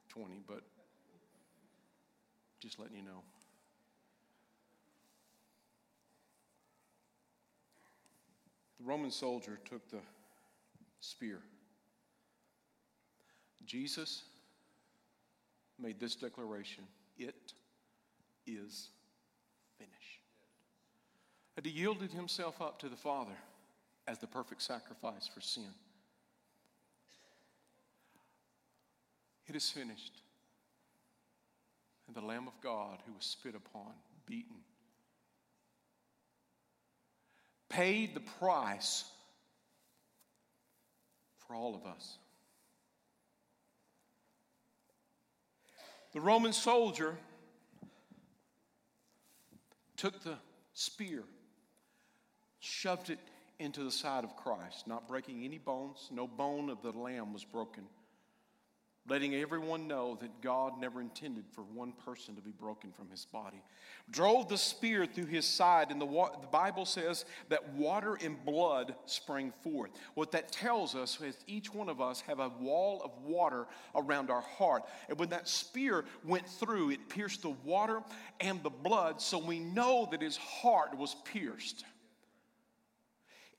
[0.09, 0.61] 20, but
[2.59, 3.21] just letting you know.
[8.79, 9.99] The Roman soldier took the
[10.99, 11.39] spear.
[13.65, 14.23] Jesus
[15.79, 16.83] made this declaration
[17.17, 17.53] It
[18.45, 18.89] is
[19.77, 20.21] finished.
[21.55, 23.37] And he yielded himself up to the Father
[24.07, 25.69] as the perfect sacrifice for sin.
[29.47, 30.21] It is finished.
[32.07, 33.93] And the Lamb of God who was spit upon,
[34.25, 34.57] beaten,
[37.69, 39.05] paid the price
[41.47, 42.17] for all of us.
[46.13, 47.17] The Roman soldier
[49.97, 50.37] took the
[50.73, 51.23] spear,
[52.59, 53.19] shoved it
[53.59, 56.09] into the side of Christ, not breaking any bones.
[56.11, 57.85] No bone of the lamb was broken
[59.09, 63.25] letting everyone know that God never intended for one person to be broken from his
[63.25, 63.61] body.
[64.09, 68.43] Drove the spear through his side, and the, wa- the Bible says that water and
[68.45, 69.91] blood sprang forth.
[70.13, 74.29] What that tells us is each one of us have a wall of water around
[74.29, 74.83] our heart.
[75.09, 78.01] And when that spear went through, it pierced the water
[78.39, 81.83] and the blood, so we know that his heart was pierced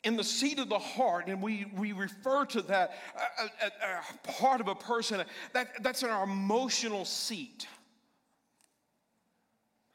[0.05, 4.31] in the seat of the heart, and we, we refer to that uh, uh, uh,
[4.33, 7.67] part of a person, that, that's in our emotional seat.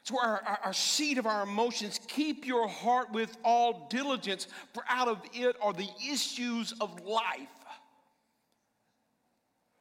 [0.02, 2.00] It's where our, our, our, seat of our emotions.
[2.08, 7.48] Keep your heart with all diligence, for out of it are the issues of life.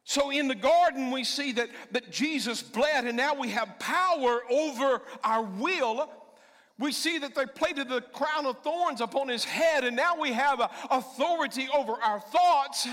[0.03, 4.41] So in the garden, we see that, that Jesus bled, and now we have power
[4.49, 6.09] over our will
[6.79, 10.31] we see that they plaited the crown of thorns upon his head, and now we
[10.31, 12.87] have authority over our thoughts.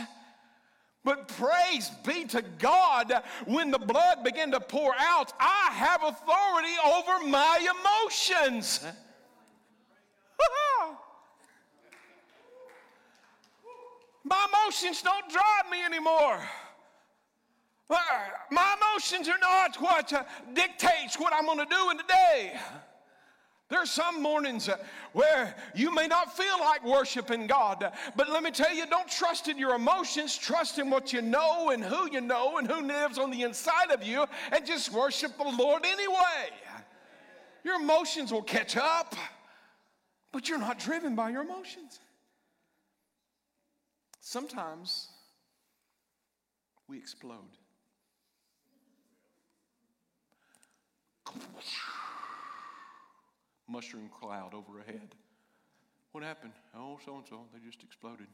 [1.05, 3.13] But praise be to God,
[3.45, 8.85] when the blood began to pour out, I have authority over my emotions.
[14.25, 16.41] my emotions don't drive me anymore.
[17.89, 17.97] Uh,
[18.51, 22.59] my emotions are not what uh, dictates what I'm going to do in the day.
[23.69, 24.77] There are some mornings uh,
[25.13, 29.49] where you may not feel like worshiping God, but let me tell you, don't trust
[29.49, 30.39] in your emotions.
[30.39, 33.91] Trust in what you know and who you know and who lives on the inside
[33.91, 36.51] of you, and just worship the Lord anyway.
[37.65, 39.17] Your emotions will catch up,
[40.31, 41.99] but you're not driven by your emotions.
[44.21, 45.09] Sometimes
[46.89, 47.41] we explode
[53.69, 55.15] mushroom cloud overhead.
[56.13, 56.53] What happened?
[56.75, 58.27] Oh, so and so, they just exploded.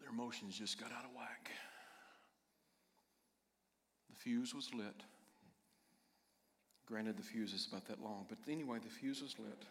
[0.00, 1.50] Their emotions just got out of whack.
[4.08, 5.02] The fuse was lit.
[6.86, 9.64] Granted, the fuse is about that long, but anyway, the fuse was lit.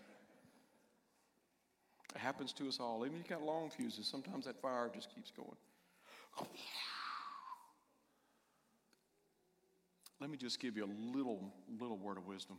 [2.14, 3.06] It happens to us all.
[3.06, 5.58] Even if you've got long fuses, sometimes that fire just keeps going.
[10.20, 12.58] Let me just give you a little, little word of wisdom.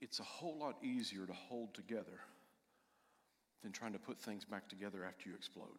[0.00, 2.20] It's a whole lot easier to hold together
[3.62, 5.78] than trying to put things back together after you explode.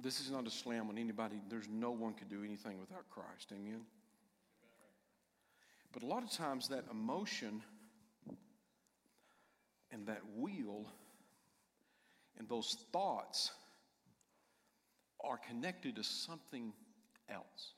[0.00, 1.40] This is not a slam on anybody.
[1.48, 3.52] There's no one could do anything without Christ.
[3.52, 3.80] Amen.
[5.92, 7.62] But a lot of times that emotion
[9.90, 10.86] and that wheel
[12.38, 13.50] and those thoughts
[15.22, 16.72] are connected to something
[17.28, 17.72] else.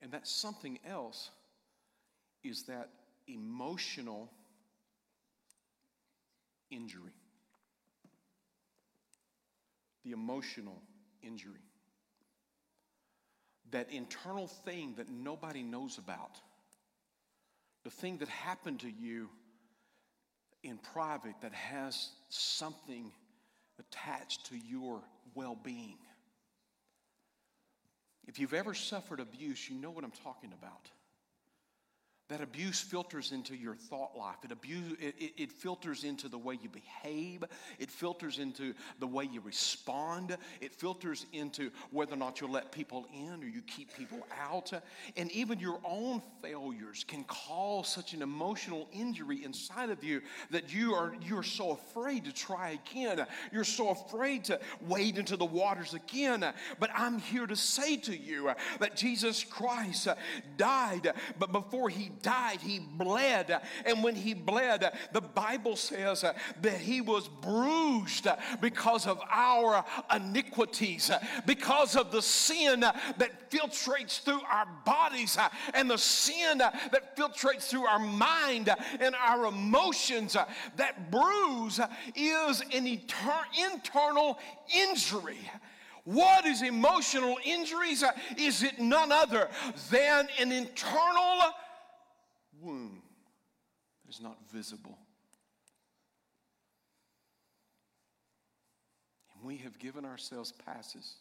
[0.00, 1.30] And that something else
[2.42, 2.88] is that
[3.28, 4.30] emotional
[6.70, 7.12] injury.
[10.04, 10.82] The emotional
[11.22, 11.62] injury.
[13.70, 16.40] That internal thing that nobody knows about.
[17.84, 19.28] The thing that happened to you
[20.62, 23.12] in private that has something
[23.78, 25.02] attached to your
[25.34, 25.98] well being.
[28.26, 30.90] If you've ever suffered abuse, you know what I'm talking about.
[32.28, 34.36] That abuse filters into your thought life.
[34.42, 37.44] It, abuse, it, it, filters into the way you behave.
[37.78, 40.36] It filters into the way you respond.
[40.60, 44.72] It filters into whether or not you'll let people in or you keep people out.
[45.16, 50.72] And even your own failures can cause such an emotional injury inside of you that
[50.72, 53.26] you are, you are so afraid to try again.
[53.52, 56.44] You're so afraid to wade into the waters again.
[56.78, 60.08] But I'm here to say to you that Jesus Christ
[60.56, 63.60] died, but before he died, he bled.
[63.84, 68.26] And when he bled, the Bible says that he was bruised
[68.60, 69.84] because of our
[70.14, 71.10] iniquities,
[71.46, 75.38] because of the sin that filtrates through our bodies
[75.74, 78.68] and the sin that filtrates through our mind
[79.00, 80.36] and our emotions.
[80.76, 81.80] That bruise
[82.14, 84.38] is an etern- internal
[84.74, 85.38] injury.
[86.04, 88.02] What is emotional injuries?
[88.36, 89.48] Is it none other
[89.90, 91.54] than an internal
[92.62, 93.02] wound
[94.04, 94.96] that is not visible.
[99.34, 101.14] And we have given ourselves passes.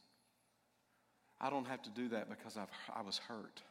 [1.39, 3.61] I don't have to do that because I've, I was hurt.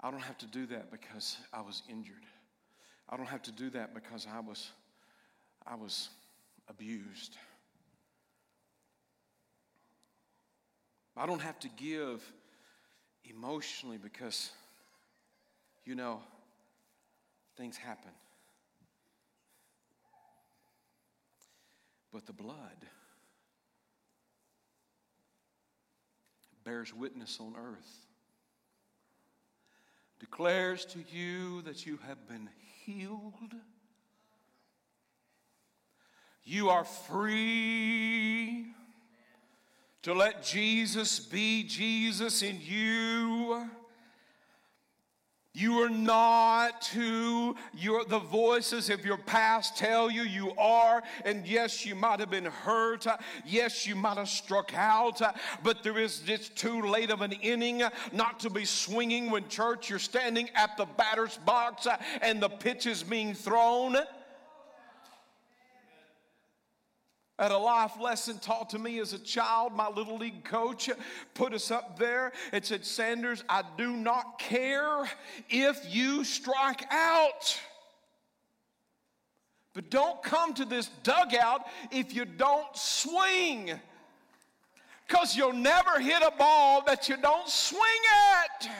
[0.00, 2.24] I don't have to do that because I was injured.
[3.08, 4.70] I don't have to do that because I was,
[5.66, 6.08] I was
[6.68, 7.36] abused.
[11.16, 12.22] I don't have to give
[13.24, 14.50] emotionally because,
[15.84, 16.20] you know,
[17.56, 18.10] things happen.
[22.12, 22.86] But the blood
[26.64, 28.06] bears witness on earth,
[30.20, 32.48] declares to you that you have been
[32.84, 33.54] healed.
[36.44, 38.66] You are free
[40.02, 43.68] to let Jesus be Jesus in you.
[45.54, 51.02] You are not who your, the voices of your past tell you you are.
[51.26, 53.06] And yes, you might have been hurt.
[53.44, 55.20] Yes, you might have struck out.
[55.62, 57.82] But there is just too late of an inning
[58.12, 61.86] not to be swinging when church you're standing at the batter's box
[62.22, 63.96] and the pitch is being thrown.
[67.38, 70.90] At a life lesson taught to me as a child, my little league coach
[71.34, 75.04] put us up there and said, Sanders, I do not care
[75.48, 77.58] if you strike out.
[79.74, 83.72] But don't come to this dugout if you don't swing.
[85.06, 87.80] Because you'll never hit a ball that you don't swing
[88.44, 88.70] at.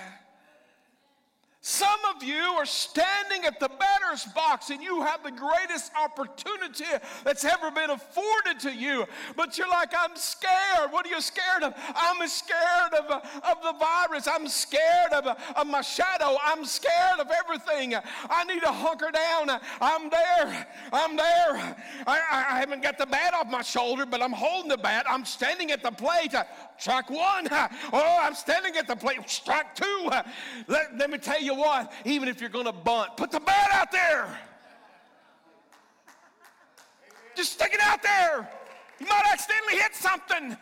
[1.65, 6.85] Some of you are standing at the batter's box and you have the greatest opportunity
[7.23, 9.07] that's ever been afforded to you.
[9.37, 10.91] But you're like, I'm scared.
[10.91, 11.75] What are you scared of?
[11.95, 14.27] I'm scared of, of the virus.
[14.27, 16.37] I'm scared of, of my shadow.
[16.45, 17.95] I'm scared of everything.
[18.29, 19.61] I need to hunker down.
[19.81, 20.67] I'm there.
[20.93, 21.77] I'm there.
[22.09, 25.07] I, I haven't got the bat off my shoulder, but I'm holding the bat.
[25.09, 26.35] I'm standing at the plate.
[26.79, 27.49] Strike one.
[27.95, 29.19] Oh, I'm standing at the plate.
[29.27, 30.11] Strike two.
[30.67, 33.70] Let, let me tell you what, even if you're going to bunt, put the bat
[33.72, 34.38] out there.
[37.36, 38.48] Just stick it out there.
[39.00, 40.57] You might accidentally hit something.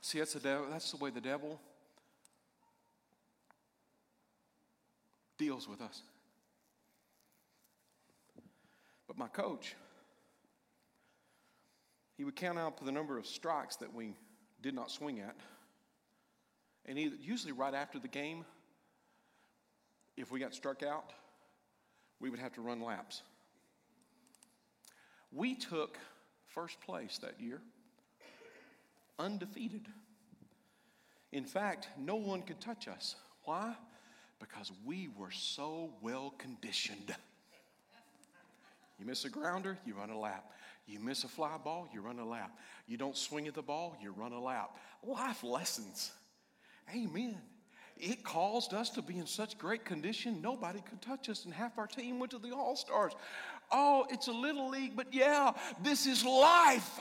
[0.00, 1.60] See, that's the devil, that's the way the devil
[5.36, 6.02] deals with us.
[9.06, 9.74] But my coach,
[12.16, 14.14] he would count out the number of strikes that we
[14.60, 15.36] did not swing at.
[16.86, 18.44] And usually, right after the game,
[20.16, 21.12] if we got struck out,
[22.20, 23.22] we would have to run laps.
[25.32, 25.98] We took
[26.46, 27.60] first place that year,
[29.18, 29.86] undefeated.
[31.32, 33.16] In fact, no one could touch us.
[33.44, 33.74] Why?
[34.40, 37.14] Because we were so well conditioned.
[38.98, 40.52] You miss a grounder, you run a lap.
[40.86, 42.58] You miss a fly ball, you run a lap.
[42.86, 44.76] You don't swing at the ball, you run a lap.
[45.06, 46.12] Life lessons.
[46.94, 47.38] Amen.
[47.96, 51.78] It caused us to be in such great condition, nobody could touch us, and half
[51.78, 53.12] our team went to the All Stars.
[53.72, 56.98] Oh, it's a little league, but yeah, this is life.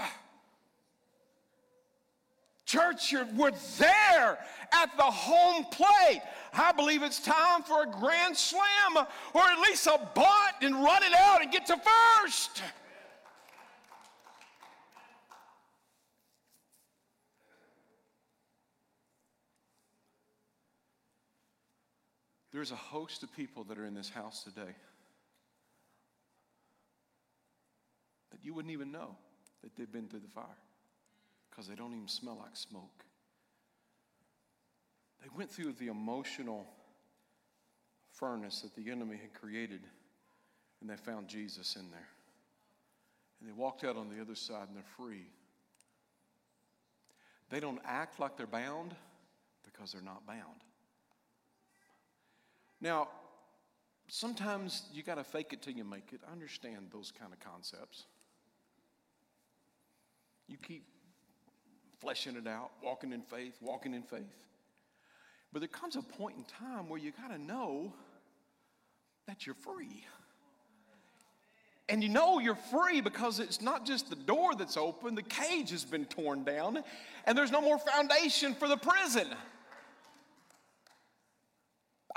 [2.66, 4.38] Church, we're there
[4.74, 6.22] at the home plate.
[6.54, 11.02] I believe it's time for a grand slam or at least a bunt and run
[11.04, 12.62] it out and get to first.
[22.58, 24.74] There's a host of people that are in this house today
[28.32, 29.16] that you wouldn't even know
[29.62, 30.58] that they've been through the fire
[31.52, 33.06] because they don't even smell like smoke.
[35.22, 36.66] They went through the emotional
[38.12, 39.82] furnace that the enemy had created,
[40.82, 42.10] and they found Jesus in there.
[43.40, 45.28] And they walked out on the other side and they're free.
[47.52, 48.96] They don't act like they're bound
[49.64, 50.64] because they're not bound.
[52.80, 53.10] Now,
[54.08, 56.22] sometimes you got to fake it till you make it.
[56.28, 58.06] I understand those kind of concepts.
[60.48, 60.86] You keep
[62.00, 64.22] fleshing it out, walking in faith, walking in faith.
[65.52, 67.94] But there comes a point in time where you got to know
[69.28, 70.06] that you're free.
[71.90, 75.72] And you know you're free because it's not just the door that's open, the cage
[75.72, 76.84] has been torn down,
[77.26, 79.28] and there's no more foundation for the prison.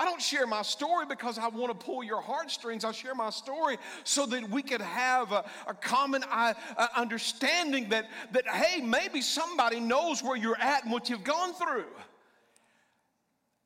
[0.01, 2.83] I don't share my story because I want to pull your heartstrings.
[2.83, 6.55] I share my story so that we could have a, a common uh,
[6.97, 11.85] understanding that, that, hey, maybe somebody knows where you're at and what you've gone through.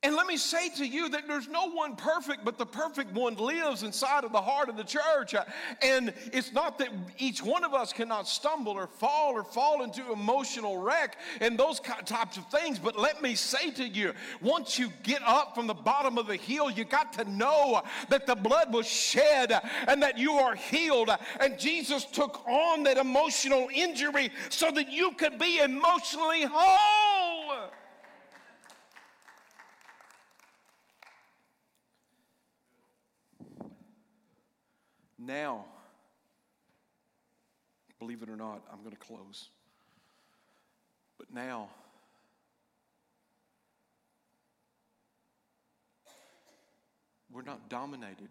[0.05, 3.33] And let me say to you that there's no one perfect, but the perfect one
[3.37, 5.33] lives inside of the heart of the church.
[5.81, 10.11] And it's not that each one of us cannot stumble or fall or fall into
[10.11, 12.77] emotional wreck and those types of things.
[12.77, 16.35] But let me say to you, once you get up from the bottom of the
[16.35, 21.09] hill, you got to know that the blood was shed and that you are healed.
[21.39, 27.04] And Jesus took on that emotional injury so that you could be emotionally whole.
[35.25, 35.65] Now,
[37.99, 39.49] believe it or not, I'm going to close.
[41.17, 41.69] But now,
[47.33, 48.29] we're not dominated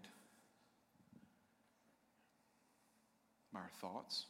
[3.53, 4.26] by our thoughts,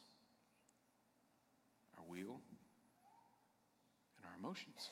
[1.97, 2.39] our will,
[4.17, 4.89] and our emotions.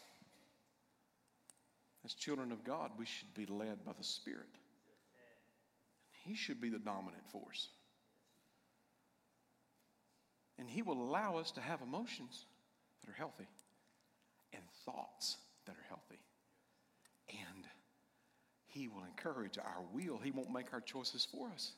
[2.05, 4.49] As children of God, we should be led by the Spirit.
[6.24, 7.69] He should be the dominant force.
[10.57, 12.45] And He will allow us to have emotions
[13.01, 13.47] that are healthy
[14.53, 16.19] and thoughts that are healthy.
[17.30, 17.65] And
[18.67, 20.17] He will encourage our will.
[20.17, 21.74] He won't make our choices for us,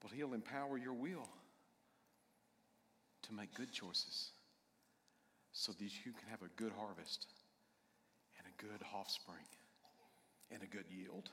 [0.00, 1.28] but He'll empower your will
[3.22, 4.30] to make good choices
[5.52, 7.26] so that you can have a good harvest
[8.38, 9.44] and a good offspring
[10.52, 11.30] and a good yield.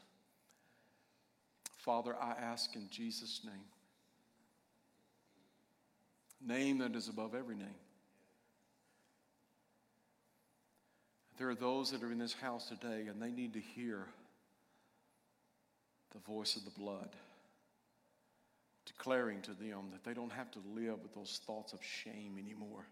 [1.86, 3.54] Father, I ask in Jesus' name,
[6.44, 7.68] name that is above every name.
[11.38, 14.08] There are those that are in this house today and they need to hear
[16.12, 17.10] the voice of the blood
[18.88, 22.86] declaring to them that they don't have to live with those thoughts of shame anymore.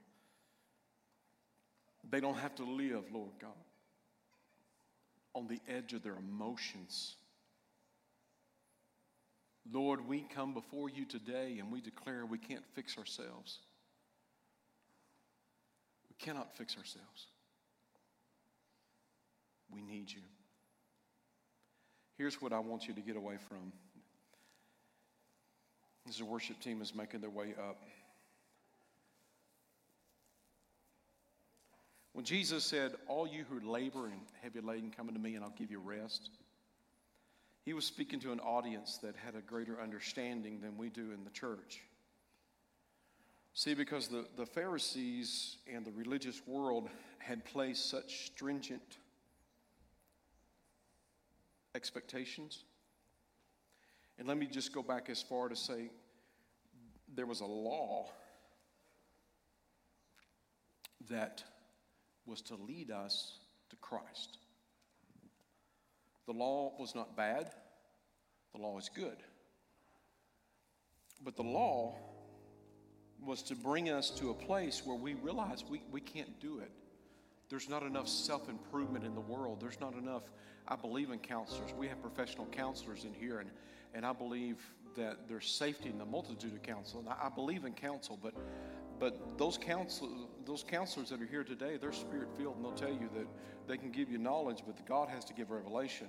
[2.11, 3.51] They don't have to live, Lord God,
[5.33, 7.15] on the edge of their emotions
[9.71, 13.59] Lord, we come before you today and we declare we can't fix ourselves.
[16.09, 17.27] We cannot fix ourselves.
[19.73, 20.21] We need you.
[22.17, 23.71] Here's what I want you to get away from.
[26.07, 27.81] As the worship team is making their way up.
[32.11, 35.53] When Jesus said, All you who labor and heavy laden, come unto me and I'll
[35.57, 36.29] give you rest.
[37.63, 41.23] He was speaking to an audience that had a greater understanding than we do in
[41.23, 41.81] the church.
[43.53, 46.89] See, because the, the Pharisees and the religious world
[47.19, 48.97] had placed such stringent
[51.73, 52.65] expectations.
[54.19, 55.89] And let me just go back as far to say
[57.15, 58.09] there was a law
[61.09, 61.43] that
[62.25, 63.39] was to lead us
[63.69, 64.37] to Christ.
[66.25, 67.51] The law was not bad,
[68.53, 69.17] the law is good.
[71.23, 71.95] But the law
[73.25, 76.71] was to bring us to a place where we realize we, we can't do it.
[77.49, 79.61] There's not enough self improvement in the world.
[79.61, 80.23] There's not enough.
[80.67, 81.71] I believe in counselors.
[81.77, 83.49] We have professional counselors in here, and,
[83.93, 84.57] and I believe
[84.95, 86.99] that there's safety in the multitude of counsel.
[86.99, 88.33] And I, I believe in counsel, but
[88.99, 92.89] but those counsel, those counselors that are here today, they're spirit filled, and they'll tell
[92.91, 93.27] you that
[93.67, 96.07] they can give you knowledge, but God has to give revelation.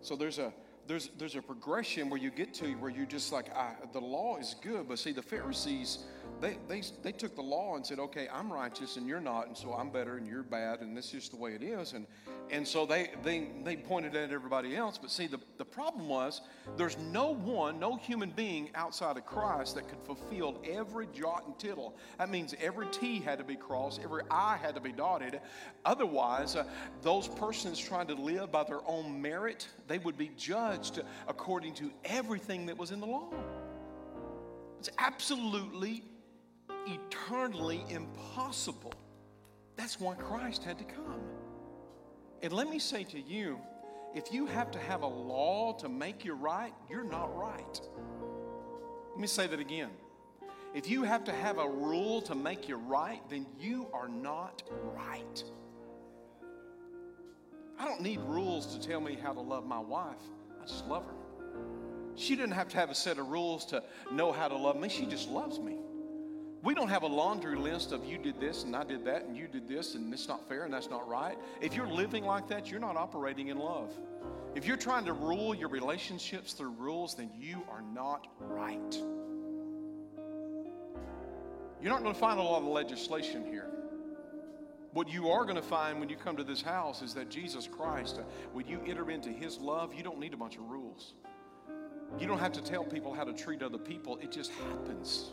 [0.00, 0.52] So there's a
[0.86, 3.46] there's there's a progression where you get to where you just like
[3.92, 6.04] the law is good, but see the Pharisees
[6.42, 9.56] they, they, they took the law and said, okay, I'm righteous and you're not, and
[9.56, 11.92] so I'm better and you're bad, and this is the way it is.
[11.92, 12.04] And,
[12.50, 14.98] and so they, they, they pointed at everybody else.
[14.98, 16.40] But see, the, the problem was
[16.76, 21.56] there's no one, no human being outside of Christ that could fulfill every jot and
[21.58, 21.96] tittle.
[22.18, 25.40] That means every T had to be crossed, every I had to be dotted.
[25.84, 26.64] Otherwise, uh,
[27.02, 31.92] those persons trying to live by their own merit, they would be judged according to
[32.04, 33.30] everything that was in the law.
[34.80, 36.02] It's absolutely
[36.86, 38.94] eternally impossible.
[39.76, 41.20] That's why Christ had to come.
[42.42, 43.58] And let me say to you,
[44.14, 47.80] if you have to have a law to make you right, you're not right.
[49.10, 49.90] Let me say that again.
[50.74, 54.62] If you have to have a rule to make you right, then you are not
[54.94, 55.44] right.
[57.78, 60.22] I don't need rules to tell me how to love my wife.
[60.62, 61.14] I just love her.
[62.14, 64.88] She didn't have to have a set of rules to know how to love me.
[64.88, 65.78] She just loves me.
[66.62, 69.36] We don't have a laundry list of you did this and I did that and
[69.36, 71.36] you did this and it's not fair and that's not right.
[71.60, 73.90] If you're living like that, you're not operating in love.
[74.54, 78.94] If you're trying to rule your relationships through rules, then you are not right.
[81.82, 83.66] You're not going to find a lot of legislation here.
[84.92, 87.66] What you are going to find when you come to this house is that Jesus
[87.66, 91.14] Christ, uh, when you enter into His love, you don't need a bunch of rules.
[92.20, 95.30] You don't have to tell people how to treat other people, it just happens.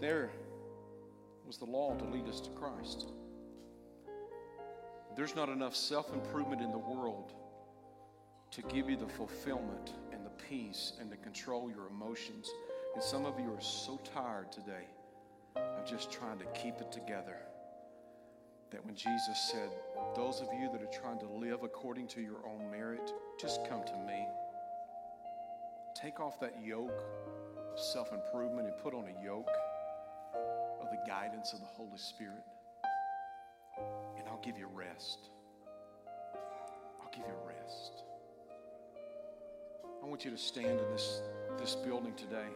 [0.00, 0.30] There
[1.46, 3.12] was the law to lead us to Christ.
[5.14, 7.34] There's not enough self improvement in the world
[8.52, 12.50] to give you the fulfillment and the peace and to control your emotions.
[12.94, 14.86] And some of you are so tired today
[15.56, 17.36] of just trying to keep it together
[18.72, 19.70] that when Jesus said,
[20.16, 23.84] Those of you that are trying to live according to your own merit, just come
[23.84, 24.26] to me.
[25.94, 27.04] Take off that yoke
[27.72, 29.50] of self improvement and put on a yoke
[31.06, 32.42] guidance of the Holy Spirit,
[34.18, 35.30] and I'll give you rest.
[37.00, 38.04] I'll give you rest.
[40.02, 41.22] I want you to stand in this,
[41.58, 42.48] this building today.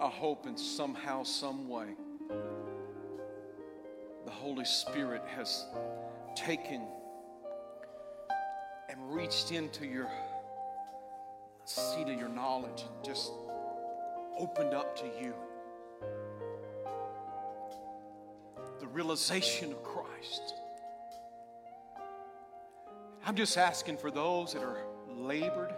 [0.00, 1.88] I hope in somehow, some way,
[4.24, 5.66] the Holy Spirit has
[6.34, 6.82] taken
[8.88, 10.08] and reached into your
[11.64, 13.30] seat of your knowledge and just
[14.38, 15.34] opened up to you
[18.92, 20.54] realization of Christ.
[23.24, 25.72] I'm just asking for those that are labored,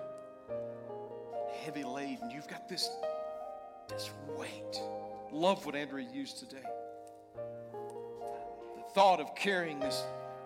[1.63, 2.31] heavy laden.
[2.31, 2.89] You've got this,
[3.89, 4.81] this weight.
[5.31, 6.67] Love what Andrea used today.
[7.73, 10.03] The thought of carrying this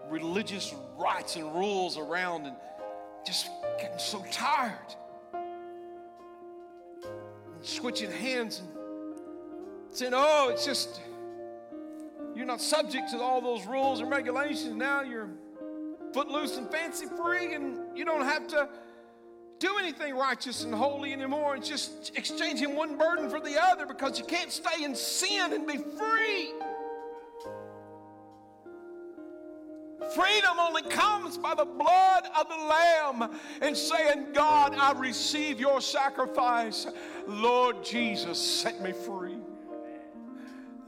[0.08, 2.56] religious rights and rules around and
[3.26, 3.48] just
[3.78, 4.72] getting so tired.
[7.54, 8.68] And switching hands and
[9.90, 11.00] saying, oh, it's just,
[12.38, 14.76] you're not subject to all those rules and regulations.
[14.76, 15.28] Now you're
[16.14, 18.68] footloose and fancy free, and you don't have to
[19.58, 21.56] do anything righteous and holy anymore.
[21.56, 25.66] It's just exchanging one burden for the other because you can't stay in sin and
[25.66, 26.52] be free.
[30.14, 35.80] Freedom only comes by the blood of the Lamb and saying, God, I receive your
[35.80, 36.86] sacrifice.
[37.26, 39.37] Lord Jesus, set me free.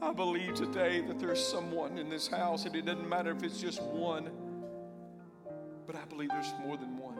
[0.03, 3.61] I believe today that there's someone in this house, and it doesn't matter if it's
[3.61, 4.31] just one,
[5.85, 7.17] but I believe there's more than one.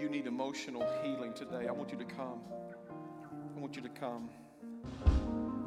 [0.00, 1.66] You need emotional healing today.
[1.66, 2.38] I want you to come.
[3.56, 4.30] I want you to come.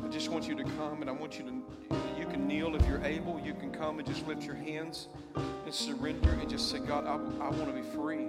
[0.04, 2.88] I just want you to come, and I want you to, you can kneel if
[2.88, 3.38] you're able.
[3.38, 7.16] You can come and just lift your hands and surrender and just say, God, I,
[7.44, 8.28] I want to be free.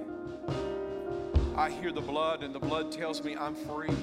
[1.54, 3.94] I hear the blood, and the blood tells me I'm free.